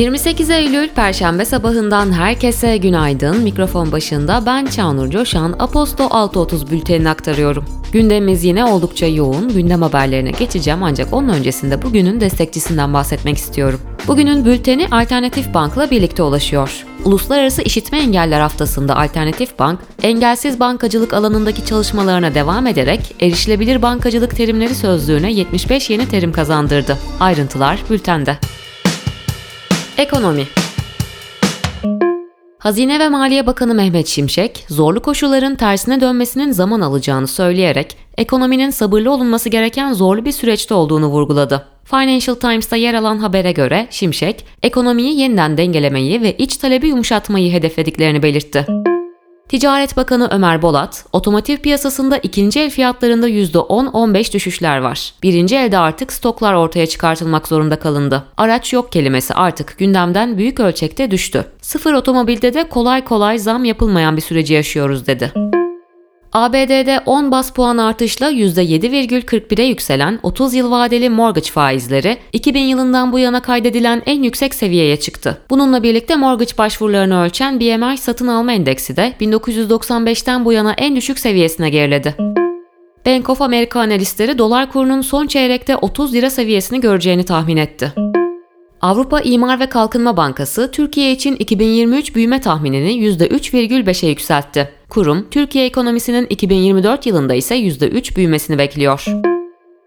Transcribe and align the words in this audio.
28 0.00 0.50
Eylül 0.50 0.88
Perşembe 0.88 1.44
sabahından 1.44 2.12
herkese 2.12 2.76
günaydın. 2.76 3.42
Mikrofon 3.42 3.92
başında 3.92 4.42
ben 4.46 4.66
Çağnur 4.66 5.10
Coşan, 5.10 5.56
Aposto 5.58 6.04
6.30 6.04 6.70
bültenini 6.70 7.08
aktarıyorum. 7.10 7.64
Gündemimiz 7.92 8.44
yine 8.44 8.64
oldukça 8.64 9.06
yoğun. 9.06 9.48
Gündem 9.48 9.82
haberlerine 9.82 10.30
geçeceğim 10.30 10.82
ancak 10.82 11.12
onun 11.12 11.28
öncesinde 11.28 11.82
bugünün 11.82 12.20
destekçisinden 12.20 12.94
bahsetmek 12.94 13.36
istiyorum. 13.36 13.80
Bugünün 14.06 14.44
bülteni 14.44 14.88
Alternatif 14.90 15.54
Bank'la 15.54 15.90
birlikte 15.90 16.22
ulaşıyor. 16.22 16.86
Uluslararası 17.04 17.62
İşitme 17.62 17.98
Engeller 17.98 18.40
Haftası'nda 18.40 18.96
Alternatif 18.96 19.58
Bank, 19.58 19.80
engelsiz 20.02 20.60
bankacılık 20.60 21.14
alanındaki 21.14 21.64
çalışmalarına 21.64 22.34
devam 22.34 22.66
ederek 22.66 23.14
erişilebilir 23.20 23.82
bankacılık 23.82 24.36
terimleri 24.36 24.74
sözlüğüne 24.74 25.32
75 25.32 25.90
yeni 25.90 26.08
terim 26.08 26.32
kazandırdı. 26.32 26.98
Ayrıntılar 27.20 27.78
bültende. 27.90 28.38
Ekonomi 30.00 30.46
Hazine 32.58 32.98
ve 32.98 33.08
Maliye 33.08 33.46
Bakanı 33.46 33.74
Mehmet 33.74 34.06
Şimşek, 34.06 34.64
zorlu 34.68 35.02
koşulların 35.02 35.54
tersine 35.54 36.00
dönmesinin 36.00 36.52
zaman 36.52 36.80
alacağını 36.80 37.26
söyleyerek 37.26 37.96
ekonominin 38.16 38.70
sabırlı 38.70 39.12
olunması 39.12 39.48
gereken 39.48 39.92
zorlu 39.92 40.24
bir 40.24 40.32
süreçte 40.32 40.74
olduğunu 40.74 41.06
vurguladı. 41.06 41.66
Financial 41.84 42.34
Times'ta 42.34 42.76
yer 42.76 42.94
alan 42.94 43.18
habere 43.18 43.52
göre 43.52 43.86
Şimşek, 43.90 44.44
ekonomiyi 44.62 45.18
yeniden 45.20 45.58
dengelemeyi 45.58 46.22
ve 46.22 46.36
iç 46.36 46.56
talebi 46.56 46.88
yumuşatmayı 46.88 47.52
hedeflediklerini 47.52 48.22
belirtti. 48.22 48.66
Ticaret 49.50 49.96
Bakanı 49.96 50.28
Ömer 50.30 50.62
Bolat, 50.62 51.04
otomotiv 51.12 51.56
piyasasında 51.56 52.18
ikinci 52.18 52.60
el 52.60 52.70
fiyatlarında 52.70 53.28
%10-15 53.28 54.32
düşüşler 54.32 54.78
var. 54.78 55.14
Birinci 55.22 55.56
elde 55.56 55.78
artık 55.78 56.12
stoklar 56.12 56.54
ortaya 56.54 56.86
çıkartılmak 56.86 57.48
zorunda 57.48 57.78
kalındı. 57.78 58.24
Araç 58.36 58.72
yok 58.72 58.92
kelimesi 58.92 59.34
artık 59.34 59.78
gündemden 59.78 60.38
büyük 60.38 60.60
ölçekte 60.60 61.10
düştü. 61.10 61.44
Sıfır 61.60 61.92
otomobilde 61.92 62.54
de 62.54 62.68
kolay 62.68 63.04
kolay 63.04 63.38
zam 63.38 63.64
yapılmayan 63.64 64.16
bir 64.16 64.22
süreci 64.22 64.54
yaşıyoruz 64.54 65.06
dedi. 65.06 65.32
ABD'de 66.32 67.00
10 67.06 67.30
bas 67.30 67.52
puan 67.52 67.78
artışla 67.78 68.30
%7,41'e 68.30 69.64
yükselen 69.64 70.18
30 70.22 70.54
yıl 70.54 70.70
vadeli 70.70 71.10
mortgage 71.10 71.50
faizleri 71.50 72.16
2000 72.32 72.60
yılından 72.60 73.12
bu 73.12 73.18
yana 73.18 73.42
kaydedilen 73.42 74.02
en 74.06 74.22
yüksek 74.22 74.54
seviyeye 74.54 74.96
çıktı. 74.96 75.38
Bununla 75.50 75.82
birlikte 75.82 76.16
mortgage 76.16 76.58
başvurularını 76.58 77.22
ölçen 77.22 77.60
BMI 77.60 77.98
satın 77.98 78.26
alma 78.26 78.52
endeksi 78.52 78.96
de 78.96 79.12
1995'ten 79.20 80.44
bu 80.44 80.52
yana 80.52 80.72
en 80.72 80.96
düşük 80.96 81.18
seviyesine 81.18 81.70
geriledi. 81.70 82.14
Bank 83.06 83.30
of 83.30 83.42
America 83.42 83.80
analistleri 83.80 84.38
dolar 84.38 84.72
kurunun 84.72 85.00
son 85.00 85.26
çeyrekte 85.26 85.76
30 85.76 86.14
lira 86.14 86.30
seviyesini 86.30 86.80
göreceğini 86.80 87.24
tahmin 87.24 87.56
etti. 87.56 87.92
Avrupa 88.80 89.20
İmar 89.20 89.60
ve 89.60 89.66
Kalkınma 89.68 90.16
Bankası 90.16 90.70
Türkiye 90.70 91.12
için 91.12 91.36
2023 91.36 92.14
büyüme 92.14 92.40
tahminini 92.40 92.92
%3,5'e 92.92 94.08
yükseltti. 94.08 94.79
Kurum, 94.90 95.26
Türkiye 95.30 95.66
ekonomisinin 95.66 96.26
2024 96.30 97.06
yılında 97.06 97.34
ise 97.34 97.56
%3 97.56 98.16
büyümesini 98.16 98.58
bekliyor. 98.58 99.04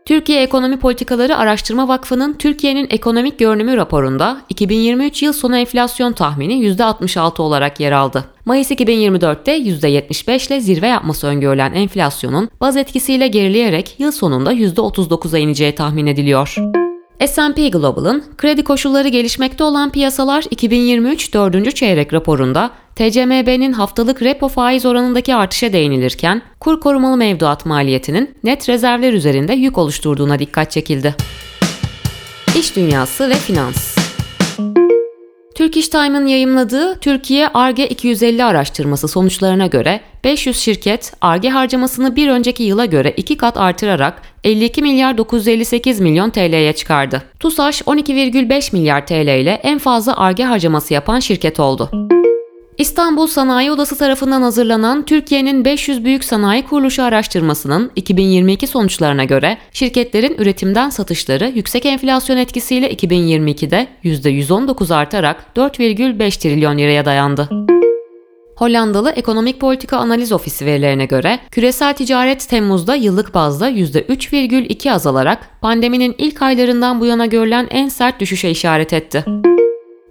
Türkiye 0.06 0.44
Ekonomi 0.44 0.80
Politikaları 0.80 1.38
Araştırma 1.38 1.88
Vakfı'nın 1.88 2.34
Türkiye'nin 2.34 2.88
ekonomik 2.90 3.40
görünümü 3.40 3.78
raporunda 3.78 4.42
2023 4.50 5.24
yıl 5.24 5.34
sonu 5.34 5.58
enflasyon 5.58 6.14
tahmini 6.14 6.54
%66 6.54 7.42
olarak 7.42 7.80
yer 7.80 7.92
aldı. 7.92 8.26
Mayıs 8.46 8.72
2024'te 8.72 9.58
%75 9.58 10.48
ile 10.48 10.60
zirve 10.60 10.88
yapması 10.88 11.28
öngörülen 11.28 11.74
enflasyonun 11.74 12.50
baz 12.62 12.78
etkisiyle 12.78 13.28
gerileyerek 13.28 13.96
yıl 13.98 14.12
sonunda 14.12 14.54
%39'a 14.54 15.40
ineceği 15.40 15.76
tahmin 15.76 16.08
ediliyor. 16.08 16.56
S&P 17.20 17.70
Global'ın 17.70 18.24
kredi 18.38 18.64
koşulları 18.64 19.08
gelişmekte 19.08 19.64
olan 19.64 19.92
piyasalar 19.92 20.46
2023 20.52 21.34
4. 21.34 21.76
çeyrek 21.76 22.14
raporunda 22.14 22.72
TCMB'nin 22.96 23.74
haftalık 23.74 24.22
repo 24.22 24.48
faiz 24.48 24.86
oranındaki 24.86 25.36
artışa 25.36 25.74
değinilirken 25.74 26.42
kur 26.60 26.80
korumalı 26.80 27.18
mevduat 27.18 27.66
maliyetinin 27.66 28.36
net 28.44 28.70
rezervler 28.70 29.14
üzerinde 29.14 29.54
yük 29.54 29.78
oluşturduğuna 29.78 30.40
dikkat 30.40 30.72
çekildi. 30.72 31.16
İş 32.60 32.76
dünyası 32.76 33.30
ve 33.30 33.34
finans 33.34 34.03
Turkish 35.56 35.88
Time'ın 35.88 36.28
yayımladığı 36.28 37.00
Türkiye 37.00 37.48
ARGE 37.48 37.88
250 37.88 38.44
araştırması 38.44 39.08
sonuçlarına 39.08 39.68
göre 39.68 40.02
500 40.24 40.58
şirket 40.58 41.14
ARGE 41.22 41.50
harcamasını 41.50 42.16
bir 42.16 42.30
önceki 42.30 42.64
yıla 42.64 42.86
göre 42.86 43.14
iki 43.18 43.38
kat 43.38 43.58
artırarak 43.58 44.22
52 44.44 44.82
milyar 44.82 45.18
958 45.18 46.00
milyon 46.00 46.30
TL'ye 46.30 46.74
çıkardı. 46.74 47.22
TUSAŞ 47.40 47.82
12,5 47.82 48.76
milyar 48.76 49.08
TL 49.08 49.42
ile 49.42 49.52
en 49.64 49.80
fazla 49.80 50.18
ARGE 50.18 50.44
harcaması 50.44 50.94
yapan 50.94 51.20
şirket 51.20 51.60
oldu. 51.60 51.90
İstanbul 52.78 53.28
Sanayi 53.28 53.72
Odası 53.72 53.98
tarafından 53.98 54.42
hazırlanan 54.42 55.06
Türkiye'nin 55.06 55.66
500 55.66 56.06
büyük 56.06 56.24
sanayi 56.24 56.64
kuruluşu 56.66 57.04
araştırmasının 57.04 57.92
2022 57.96 58.68
sonuçlarına 58.68 59.24
göre 59.24 59.58
şirketlerin 59.72 60.36
üretimden 60.38 60.90
satışları 60.90 61.52
yüksek 61.56 61.86
enflasyon 61.86 62.38
etkisiyle 62.38 62.94
2022'de 62.94 63.88
%119 64.04 64.96
artarak 64.96 65.46
4,5 65.56 66.40
trilyon 66.40 66.78
liraya 66.78 67.06
dayandı. 67.06 67.50
Hollandalı 68.56 69.12
Ekonomik 69.12 69.60
Politika 69.60 69.98
Analiz 69.98 70.32
Ofisi 70.32 70.66
verilerine 70.66 71.06
göre 71.06 71.40
küresel 71.52 71.94
ticaret 71.94 72.50
Temmuz'da 72.50 72.96
yıllık 72.96 73.34
bazda 73.34 73.70
%3,2 73.70 74.92
azalarak 74.92 75.62
pandeminin 75.62 76.16
ilk 76.18 76.42
aylarından 76.42 77.02
bu 77.02 77.06
yana 77.06 77.26
görülen 77.26 77.68
en 77.72 77.90
sert 77.90 78.20
düşüşe 78.20 78.50
işaret 78.50 78.94
etti. 78.94 79.26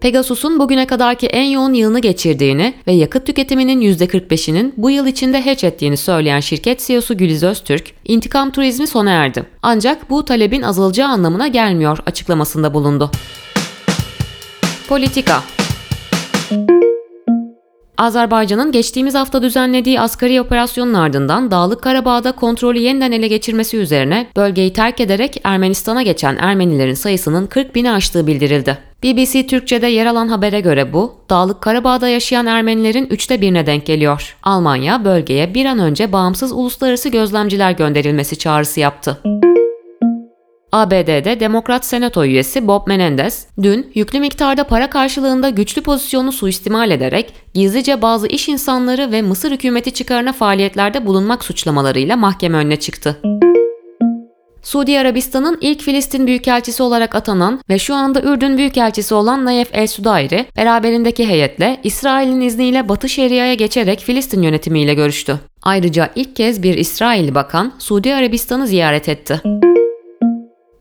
Pegasus'un 0.03 0.59
bugüne 0.59 0.87
kadarki 0.87 1.27
en 1.27 1.45
yoğun 1.45 1.75
yılını 1.75 1.99
geçirdiğini 1.99 2.75
ve 2.87 2.93
yakıt 2.93 3.27
tüketiminin 3.27 3.81
%45'inin 3.81 4.75
bu 4.77 4.91
yıl 4.91 5.07
içinde 5.07 5.45
hedge 5.45 5.67
ettiğini 5.67 5.97
söyleyen 5.97 6.41
şirket 6.41 6.87
CEO'su 6.87 7.17
Güliz 7.17 7.43
Öztürk, 7.43 7.95
intikam 8.05 8.51
turizmi 8.51 8.87
sona 8.87 9.11
erdi. 9.11 9.45
Ancak 9.63 10.11
bu 10.11 10.25
talebin 10.25 10.63
azalacağı 10.63 11.09
anlamına 11.09 11.49
gelmiyor 11.49 11.99
açıklamasında 12.07 12.75
bulundu. 12.75 13.11
Politika 14.89 15.43
Azerbaycan'ın 17.99 18.73
geçtiğimiz 18.73 19.15
hafta 19.15 19.43
düzenlediği 19.43 20.01
asgari 20.01 20.41
operasyonun 20.41 20.95
ardından 20.95 21.51
Dağlık 21.51 21.83
Karabağ'da 21.83 22.33
kontrolü 22.33 22.79
yeniden 22.79 23.13
ele 23.13 23.29
geçirmesi 23.29 23.77
üzerine 23.77 24.27
bölgeyi 24.37 24.73
terk 24.73 25.01
ederek 25.01 25.41
Ermenistan'a 25.45 26.03
geçen 26.03 26.37
Ermenilerin 26.37 26.95
sayısının 26.95 27.47
40 27.47 27.75
bini 27.75 27.91
aştığı 27.91 28.27
bildirildi. 28.27 28.92
BBC 29.03 29.47
Türkçe'de 29.47 29.87
yer 29.87 30.07
alan 30.07 30.29
habere 30.29 30.61
göre 30.61 30.93
bu, 30.93 31.15
Dağlık 31.31 31.61
Karabağ'da 31.61 32.09
yaşayan 32.09 32.47
Ermenilerin 32.47 33.07
üçte 33.07 33.41
birine 33.41 33.67
denk 33.67 33.87
geliyor. 33.87 34.37
Almanya 34.43 35.05
bölgeye 35.05 35.55
bir 35.55 35.67
an 35.67 35.79
önce 35.79 36.13
bağımsız 36.13 36.53
uluslararası 36.53 37.09
gözlemciler 37.09 37.73
gönderilmesi 37.73 38.39
çağrısı 38.39 38.81
yaptı. 38.81 39.19
ABD'de 40.73 41.41
Demokrat 41.41 41.85
Senato 41.85 42.25
üyesi 42.25 42.67
Bob 42.67 42.87
Menendez, 42.87 43.47
dün 43.63 43.93
yüklü 43.95 44.21
miktarda 44.21 44.65
para 44.65 44.91
karşılığında 44.91 45.49
güçlü 45.51 45.83
pozisyonu 45.83 46.33
suistimal 46.33 46.91
ederek 46.91 47.35
gizlice 47.55 48.03
bazı 48.03 48.27
iş 48.27 48.49
insanları 48.49 49.13
ve 49.13 49.23
Mısır 49.23 49.51
hükümeti 49.53 49.95
çıkarına 49.95 50.33
faaliyetlerde 50.33 51.07
bulunmak 51.07 51.45
suçlamalarıyla 51.45 52.17
mahkeme 52.17 52.59
önüne 52.59 52.77
çıktı. 52.77 53.21
Suudi 54.63 54.99
Arabistan'ın 54.99 55.59
ilk 55.61 55.81
Filistin 55.83 56.27
Büyükelçisi 56.27 56.83
olarak 56.83 57.15
atanan 57.15 57.61
ve 57.71 57.79
şu 57.79 57.95
anda 57.95 58.23
Ürdün 58.23 58.59
Büyükelçisi 58.59 59.15
olan 59.15 59.45
Nayef 59.45 59.69
El 59.73 59.87
Sudayri, 59.87 60.47
beraberindeki 60.57 61.27
heyetle 61.27 61.81
İsrail'in 61.85 62.41
izniyle 62.41 62.89
Batı 62.89 63.09
Şeria'ya 63.09 63.55
geçerek 63.55 64.01
Filistin 64.01 64.43
yönetimiyle 64.43 64.95
görüştü. 64.95 65.39
Ayrıca 65.63 66.11
ilk 66.17 66.37
kez 66.37 66.63
bir 66.63 66.75
İsrailli 66.75 67.35
bakan 67.35 67.73
Suudi 67.79 68.15
Arabistan'ı 68.15 68.67
ziyaret 68.67 69.09
etti. 69.09 69.41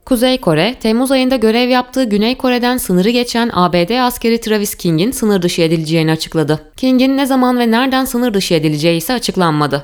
Kuzey 0.06 0.38
Kore, 0.38 0.75
Temmuz 0.80 1.12
ayında 1.12 1.36
görev 1.36 1.69
yaptığı 1.69 2.04
Güney 2.04 2.36
Kore'den 2.36 2.77
sınırı 2.77 3.10
geçen 3.10 3.50
ABD 3.54 4.00
askeri 4.00 4.42
Travis 4.42 4.75
King'in 4.75 5.12
sınır 5.12 5.42
dışı 5.42 5.62
edileceğini 5.62 6.12
açıkladı. 6.12 6.60
King'in 6.77 7.18
ne 7.18 7.25
zaman 7.25 7.60
ve 7.60 7.72
nereden 7.72 8.06
sınır 8.06 8.34
dışı 8.34 8.54
edileceği 8.54 8.98
ise 8.98 9.13
açıklanmadı. 9.13 9.84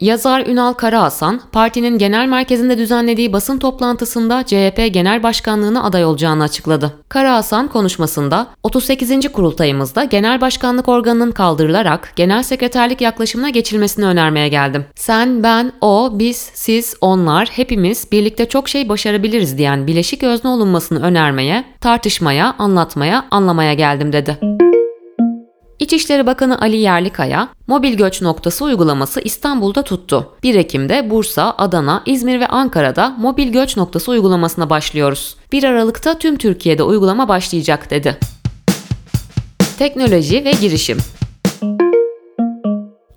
Yazar 0.00 0.46
Ünal 0.46 0.72
Karahasan, 0.72 1.40
partinin 1.52 1.98
genel 1.98 2.26
merkezinde 2.26 2.78
düzenlediği 2.78 3.32
basın 3.32 3.58
toplantısında 3.58 4.42
CHP 4.46 4.88
Genel 4.92 5.22
Başkanlığına 5.22 5.84
aday 5.84 6.04
olacağını 6.04 6.42
açıkladı. 6.42 6.94
Karahasan 7.08 7.68
konuşmasında 7.68 8.46
38. 8.62 9.32
kurultayımızda 9.32 10.04
genel 10.04 10.40
başkanlık 10.40 10.88
organının 10.88 11.32
kaldırılarak 11.32 12.12
genel 12.16 12.42
sekreterlik 12.42 13.00
yaklaşımına 13.00 13.50
geçilmesini 13.50 14.04
önermeye 14.04 14.48
geldim. 14.48 14.84
Sen, 14.94 15.42
ben, 15.42 15.72
o, 15.80 16.10
biz, 16.12 16.50
siz, 16.54 16.96
onlar, 17.00 17.48
hepimiz 17.48 18.12
birlikte 18.12 18.48
çok 18.48 18.68
şey 18.68 18.88
başarabiliriz 18.88 19.58
diyen 19.58 19.86
bileşik 19.86 20.22
özne 20.22 20.50
olunmasını 20.50 21.02
önermeye, 21.02 21.64
tartışmaya, 21.80 22.54
anlatmaya, 22.58 23.26
anlamaya 23.30 23.74
geldim 23.74 24.12
dedi. 24.12 24.38
İçişleri 25.78 26.26
Bakanı 26.26 26.60
Ali 26.60 26.76
Yerlikaya, 26.76 27.48
mobil 27.66 27.94
göç 27.94 28.22
noktası 28.22 28.64
uygulaması 28.64 29.20
İstanbul'da 29.20 29.82
tuttu. 29.82 30.32
1 30.42 30.54
Ekim'de 30.54 31.10
Bursa, 31.10 31.54
Adana, 31.58 32.02
İzmir 32.06 32.40
ve 32.40 32.46
Ankara'da 32.46 33.08
mobil 33.18 33.48
göç 33.48 33.76
noktası 33.76 34.10
uygulamasına 34.10 34.70
başlıyoruz. 34.70 35.36
1 35.52 35.64
Aralık'ta 35.64 36.18
tüm 36.18 36.36
Türkiye'de 36.36 36.82
uygulama 36.82 37.28
başlayacak 37.28 37.90
dedi. 37.90 38.18
Teknoloji 39.78 40.44
ve 40.44 40.50
girişim 40.50 40.98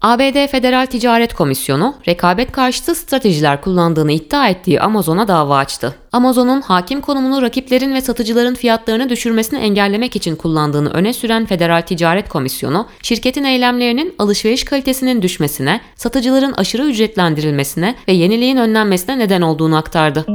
ABD 0.02 0.48
Federal 0.48 0.86
Ticaret 0.86 1.34
Komisyonu, 1.34 1.96
rekabet 2.08 2.52
karşıtı 2.52 2.96
stratejiler 2.96 3.62
kullandığını 3.62 4.12
iddia 4.12 4.50
ettiği 4.50 4.82
Amazon'a 4.82 5.28
dava 5.28 5.58
açtı. 5.58 5.96
Amazon'un 6.12 6.62
hakim 6.62 7.02
konumunu 7.02 7.42
rakiplerin 7.42 7.94
ve 7.94 8.02
satıcıların 8.02 8.56
fiyatlarını 8.56 9.10
düşürmesini 9.10 9.60
engellemek 9.60 10.16
için 10.16 10.36
kullandığını 10.36 10.90
öne 10.90 11.14
süren 11.14 11.46
Federal 11.46 11.82
Ticaret 11.82 12.30
Komisyonu, 12.30 12.88
şirketin 13.02 13.44
eylemlerinin 13.44 14.16
alışveriş 14.20 14.64
kalitesinin 14.64 15.22
düşmesine, 15.22 15.82
satıcıların 15.96 16.54
aşırı 16.54 16.86
ücretlendirilmesine 16.86 17.96
ve 18.08 18.14
yeniliğin 18.14 18.58
önlenmesine 18.58 19.20
neden 19.20 19.42
olduğunu 19.42 19.78
aktardı. 19.78 20.26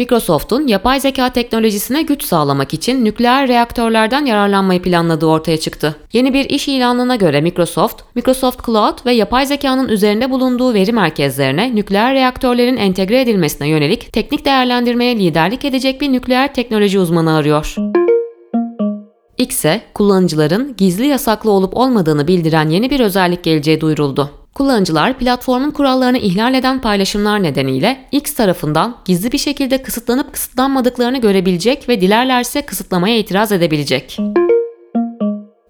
Microsoft'un 0.00 0.66
yapay 0.66 1.00
zeka 1.00 1.32
teknolojisine 1.32 2.02
güç 2.02 2.24
sağlamak 2.24 2.74
için 2.74 3.04
nükleer 3.04 3.48
reaktörlerden 3.48 4.24
yararlanmayı 4.24 4.82
planladığı 4.82 5.26
ortaya 5.26 5.56
çıktı. 5.56 5.96
Yeni 6.12 6.34
bir 6.34 6.44
iş 6.44 6.68
ilanına 6.68 7.16
göre 7.16 7.40
Microsoft, 7.40 8.02
Microsoft 8.14 8.66
Cloud 8.66 9.06
ve 9.06 9.12
yapay 9.12 9.46
zekanın 9.46 9.88
üzerinde 9.88 10.30
bulunduğu 10.30 10.74
veri 10.74 10.92
merkezlerine 10.92 11.76
nükleer 11.76 12.14
reaktörlerin 12.14 12.76
entegre 12.76 13.20
edilmesine 13.20 13.68
yönelik 13.68 14.12
teknik 14.12 14.44
değerlendirmeye 14.44 15.18
liderlik 15.18 15.64
edecek 15.64 16.00
bir 16.00 16.12
nükleer 16.12 16.54
teknoloji 16.54 16.98
uzmanı 16.98 17.34
arıyor. 17.34 17.74
X'e 19.40 19.82
kullanıcıların 19.94 20.74
gizli 20.76 21.06
yasaklı 21.06 21.50
olup 21.50 21.76
olmadığını 21.76 22.28
bildiren 22.28 22.68
yeni 22.68 22.90
bir 22.90 23.00
özellik 23.00 23.44
geleceği 23.44 23.80
duyuruldu. 23.80 24.30
Kullanıcılar 24.54 25.18
platformun 25.18 25.70
kurallarını 25.70 26.18
ihlal 26.18 26.54
eden 26.54 26.80
paylaşımlar 26.80 27.42
nedeniyle 27.42 28.08
X 28.12 28.34
tarafından 28.34 28.96
gizli 29.04 29.32
bir 29.32 29.38
şekilde 29.38 29.82
kısıtlanıp 29.82 30.32
kısıtlanmadıklarını 30.32 31.20
görebilecek 31.20 31.88
ve 31.88 32.00
dilerlerse 32.00 32.62
kısıtlamaya 32.62 33.18
itiraz 33.18 33.52
edebilecek. 33.52 34.18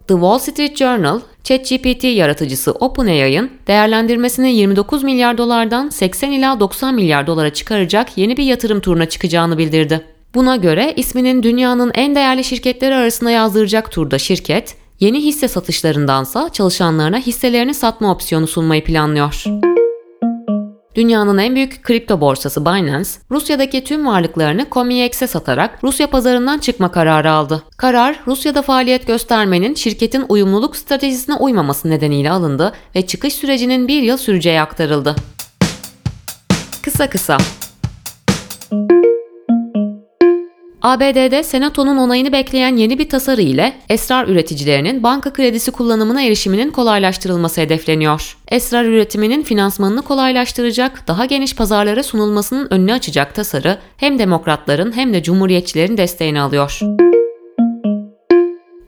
The 0.09 0.15
Wall 0.15 0.39
Street 0.39 0.77
Journal, 0.77 1.21
ChatGPT 1.45 2.05
yaratıcısı 2.05 2.73
OpenAI'ın 2.73 3.51
değerlendirmesini 3.67 4.53
29 4.53 5.03
milyar 5.03 5.39
dolardan 5.39 5.89
80 5.89 6.31
ila 6.31 6.61
90 6.61 6.95
milyar 6.95 7.27
dolara 7.27 7.53
çıkaracak 7.53 8.19
yeni 8.19 8.37
bir 8.37 8.45
yatırım 8.45 8.81
turuna 8.81 9.09
çıkacağını 9.09 9.59
bildirdi. 9.59 10.05
Buna 10.35 10.57
göre 10.57 10.95
isminin 10.97 11.43
dünyanın 11.43 11.91
en 11.95 12.15
değerli 12.15 12.45
şirketleri 12.45 12.95
arasında 12.95 13.31
yazdıracak 13.31 13.93
turda 13.93 14.19
şirket, 14.19 14.77
yeni 15.01 15.25
hisse 15.25 15.49
satışlarındansa 15.49 16.49
çalışanlarına 16.53 17.19
hisselerini 17.19 17.75
satma 17.75 18.13
opsiyonu 18.13 18.47
sunmayı 18.47 18.85
planlıyor. 18.85 19.45
Dünyanın 20.95 21.39
en 21.39 21.55
büyük 21.55 21.83
kripto 21.83 22.21
borsası 22.21 22.65
Binance, 22.65 23.09
Rusya'daki 23.31 23.85
tüm 23.85 24.07
varlıklarını 24.07 24.67
COMEX'e 24.73 25.27
satarak 25.27 25.85
Rusya 25.85 26.11
pazarından 26.11 26.59
çıkma 26.59 26.93
kararı 26.93 27.31
aldı. 27.31 27.63
Karar, 27.77 28.21
Rusya'da 28.27 28.63
faaliyet 28.63 29.07
göstermenin 29.07 29.75
şirketin 29.75 30.25
uyumluluk 30.29 30.77
stratejisine 30.77 31.35
uymaması 31.35 31.91
nedeniyle 31.91 32.31
alındı 32.31 32.73
ve 32.95 33.07
çıkış 33.07 33.35
sürecinin 33.35 33.89
bir 33.89 34.03
yıl 34.03 34.17
süreceği 34.17 34.61
aktarıldı. 34.61 35.17
Kısa 36.83 37.11
kısa 37.11 37.39
ABD'de 40.83 41.43
Senato'nun 41.43 41.97
onayını 41.97 42.33
bekleyen 42.33 42.77
yeni 42.77 42.99
bir 42.99 43.09
tasarı 43.09 43.43
ile 43.43 43.73
esrar 43.89 44.29
üreticilerinin 44.29 45.03
banka 45.03 45.33
kredisi 45.33 45.71
kullanımına 45.71 46.23
erişiminin 46.23 46.71
kolaylaştırılması 46.71 47.61
hedefleniyor. 47.61 48.37
Esrar 48.49 48.85
üretiminin 48.85 49.43
finansmanını 49.43 50.03
kolaylaştıracak, 50.03 51.09
daha 51.09 51.25
geniş 51.25 51.55
pazarlara 51.55 52.03
sunulmasının 52.03 52.69
önünü 52.71 52.93
açacak 52.93 53.35
tasarı 53.35 53.79
hem 53.97 54.19
demokratların 54.19 54.97
hem 54.97 55.15
de 55.15 55.23
cumhuriyetçilerin 55.23 55.97
desteğini 55.97 56.41
alıyor. 56.41 56.81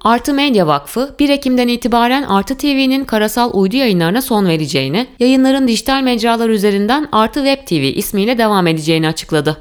Artı 0.04 0.34
Medya 0.34 0.66
Vakfı 0.66 1.14
1 1.18 1.28
Ekim'den 1.28 1.68
itibaren 1.68 2.22
Artı 2.22 2.56
TV'nin 2.56 3.04
karasal 3.04 3.50
uydu 3.54 3.76
yayınlarına 3.76 4.22
son 4.22 4.46
vereceğini, 4.46 5.06
yayınların 5.18 5.68
dijital 5.68 6.02
mecralar 6.02 6.48
üzerinden 6.48 7.08
Artı 7.12 7.44
Web 7.44 7.66
TV 7.66 7.98
ismiyle 7.98 8.38
devam 8.38 8.66
edeceğini 8.66 9.08
açıkladı. 9.08 9.56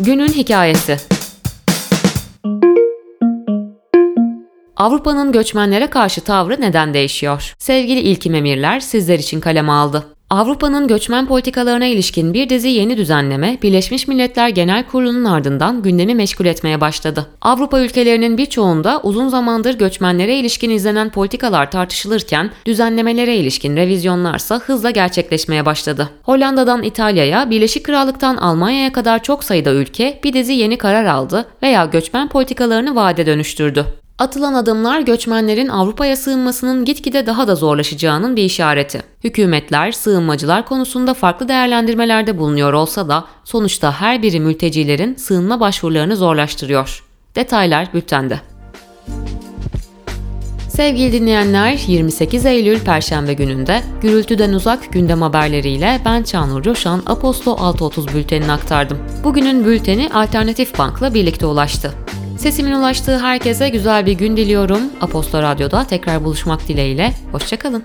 Günün 0.00 0.28
hikayesi. 0.28 0.96
Avrupa'nın 4.76 5.32
göçmenlere 5.32 5.90
karşı 5.90 6.20
tavrı 6.20 6.60
neden 6.60 6.94
değişiyor? 6.94 7.54
Sevgili 7.58 8.00
İlkim 8.00 8.34
Emirler 8.34 8.80
sizler 8.80 9.18
için 9.18 9.40
kaleme 9.40 9.72
aldı. 9.72 10.15
Avrupa'nın 10.30 10.88
göçmen 10.88 11.26
politikalarına 11.26 11.86
ilişkin 11.86 12.34
bir 12.34 12.48
dizi 12.48 12.68
yeni 12.68 12.96
düzenleme 12.96 13.58
Birleşmiş 13.62 14.08
Milletler 14.08 14.48
Genel 14.48 14.86
Kurulu'nun 14.86 15.24
ardından 15.24 15.82
gündemi 15.82 16.14
meşgul 16.14 16.46
etmeye 16.46 16.80
başladı. 16.80 17.26
Avrupa 17.42 17.80
ülkelerinin 17.80 18.38
birçoğunda 18.38 19.00
uzun 19.02 19.28
zamandır 19.28 19.78
göçmenlere 19.78 20.36
ilişkin 20.36 20.70
izlenen 20.70 21.10
politikalar 21.10 21.70
tartışılırken 21.70 22.50
düzenlemelere 22.66 23.36
ilişkin 23.36 23.76
revizyonlarsa 23.76 24.58
hızla 24.58 24.90
gerçekleşmeye 24.90 25.66
başladı. 25.66 26.10
Hollanda'dan 26.22 26.82
İtalya'ya, 26.82 27.50
Birleşik 27.50 27.84
Krallık'tan 27.84 28.36
Almanya'ya 28.36 28.92
kadar 28.92 29.22
çok 29.22 29.44
sayıda 29.44 29.70
ülke 29.70 30.20
bir 30.24 30.32
dizi 30.32 30.52
yeni 30.52 30.78
karar 30.78 31.04
aldı 31.04 31.46
veya 31.62 31.84
göçmen 31.84 32.28
politikalarını 32.28 32.94
vaade 32.94 33.26
dönüştürdü. 33.26 33.86
Atılan 34.18 34.54
adımlar 34.54 35.00
göçmenlerin 35.00 35.68
Avrupa'ya 35.68 36.16
sığınmasının 36.16 36.84
gitgide 36.84 37.26
daha 37.26 37.48
da 37.48 37.54
zorlaşacağının 37.54 38.36
bir 38.36 38.44
işareti. 38.44 39.02
Hükümetler 39.24 39.92
sığınmacılar 39.92 40.66
konusunda 40.66 41.14
farklı 41.14 41.48
değerlendirmelerde 41.48 42.38
bulunuyor 42.38 42.72
olsa 42.72 43.08
da 43.08 43.24
sonuçta 43.44 44.00
her 44.00 44.22
biri 44.22 44.40
mültecilerin 44.40 45.14
sığınma 45.14 45.60
başvurularını 45.60 46.16
zorlaştırıyor. 46.16 47.04
Detaylar 47.34 47.92
bültende. 47.94 48.40
Sevgili 50.68 51.12
dinleyenler, 51.12 51.78
28 51.86 52.46
Eylül 52.46 52.80
Perşembe 52.80 53.34
gününde 53.34 53.82
gürültüden 54.02 54.52
uzak 54.52 54.92
gündem 54.92 55.22
haberleriyle 55.22 56.00
ben 56.04 56.22
Çağnur 56.22 56.62
Coşan 56.62 57.02
Apostol 57.06 57.56
6.30 57.56 58.14
bültenini 58.14 58.52
aktardım. 58.52 58.98
Bugünün 59.24 59.64
bülteni 59.64 60.10
Alternatif 60.14 60.78
Bank'la 60.78 61.14
birlikte 61.14 61.46
ulaştı. 61.46 62.05
Sesimin 62.46 62.72
ulaştığı 62.72 63.18
herkese 63.18 63.68
güzel 63.68 64.06
bir 64.06 64.12
gün 64.12 64.36
diliyorum. 64.36 64.80
Apostol 65.00 65.42
Radyo'da 65.42 65.84
tekrar 65.84 66.24
buluşmak 66.24 66.68
dileğiyle. 66.68 67.12
Hoşçakalın. 67.32 67.84